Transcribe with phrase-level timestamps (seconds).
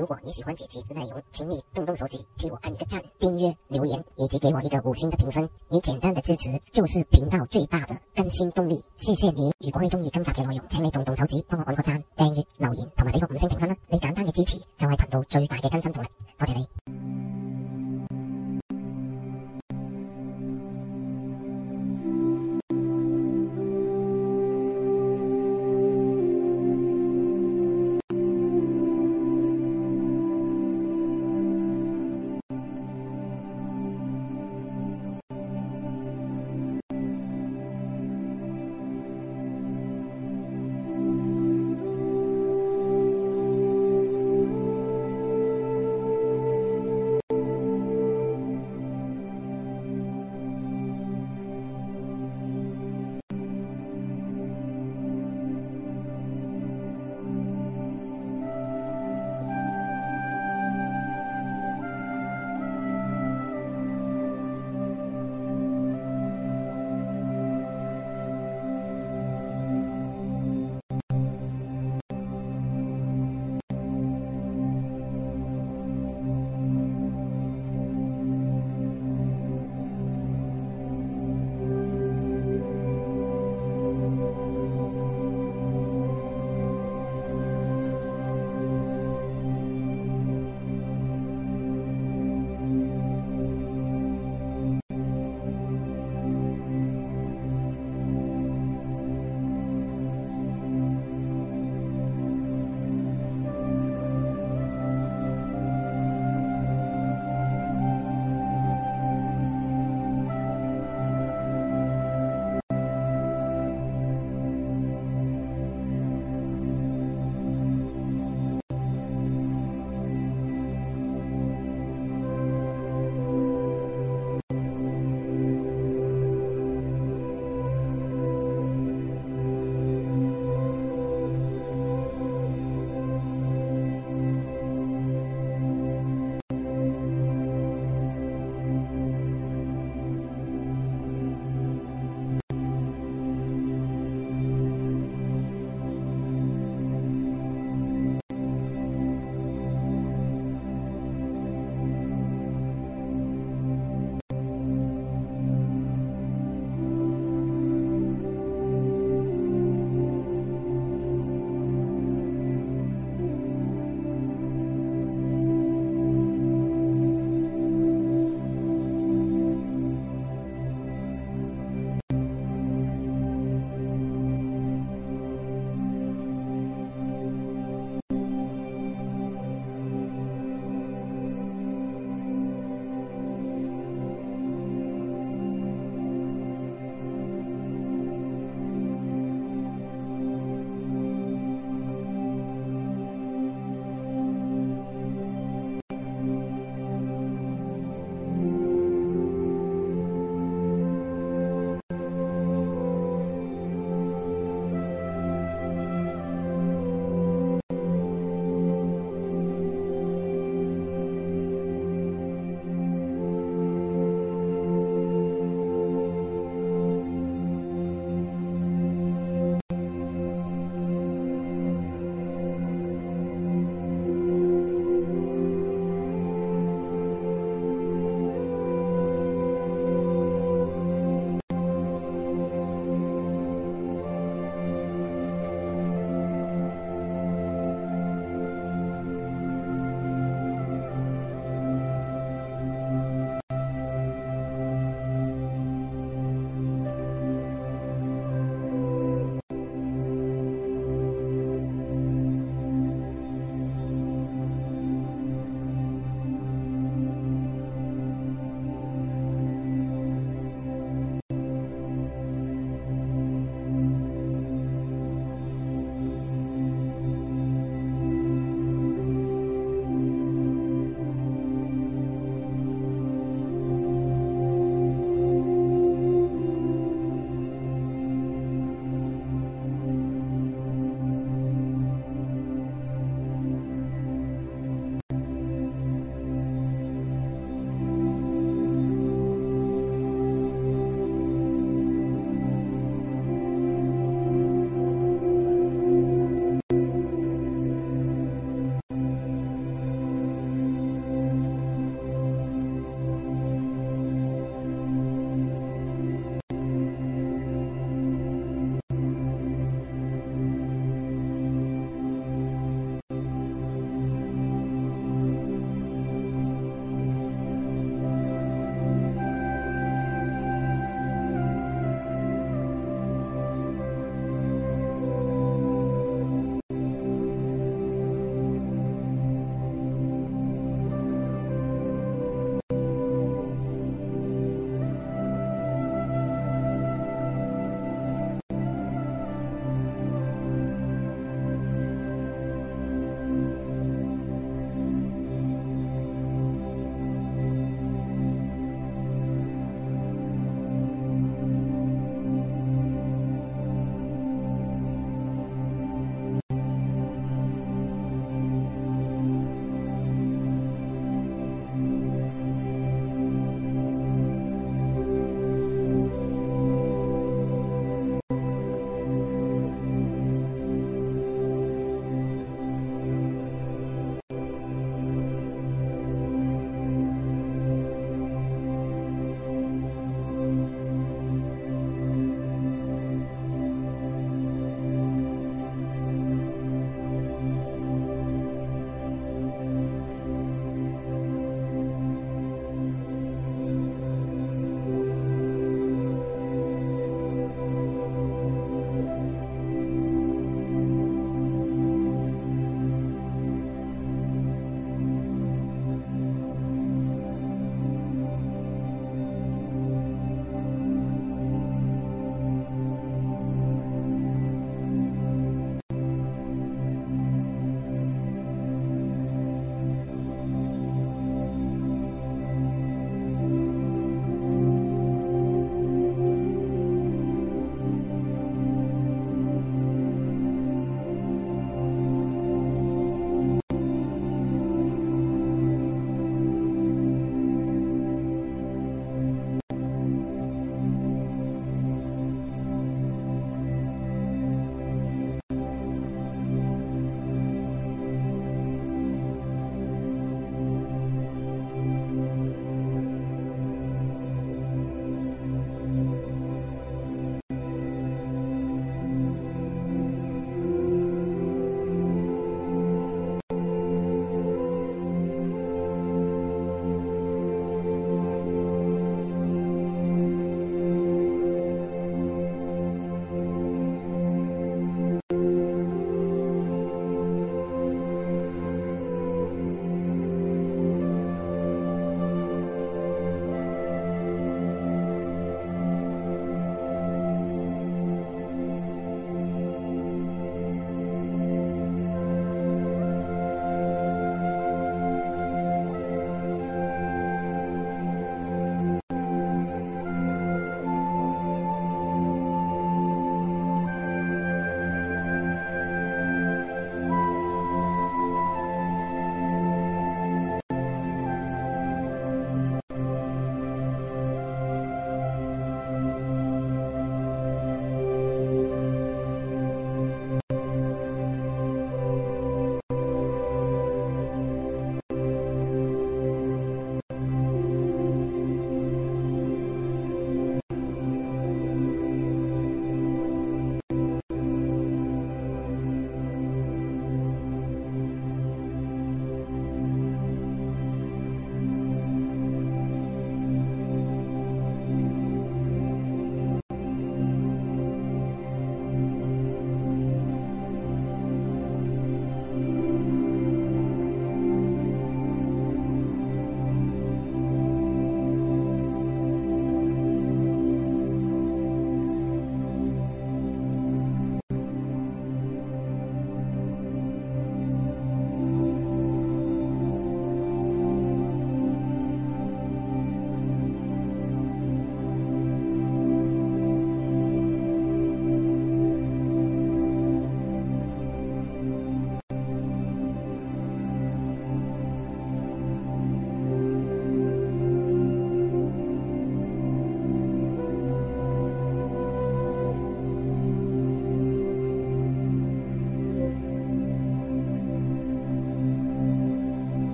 [0.00, 5.46] 如果你喜欢这期的内容，请你动动手指替我按一个赞、订阅、留言，以及给我一个五星的评分。
[5.68, 8.82] 你简单的支持就是频道最大的更新动力。
[8.96, 9.52] 谢谢你！
[9.58, 13.76] 如果你中意今集嘅内容，请你动动手指帮我按个赞、订阅、留言同埋俾个五星评分啦。
[13.88, 16.08] 你简单嘅支持就系频道最大嘅更新动力。
[16.38, 16.99] 多谢你！